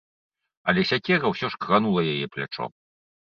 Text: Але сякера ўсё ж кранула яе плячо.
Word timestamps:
Але 0.71 0.81
сякера 0.91 1.25
ўсё 1.33 1.51
ж 1.55 1.61
кранула 1.65 2.01
яе 2.13 2.25
плячо. 2.37 2.69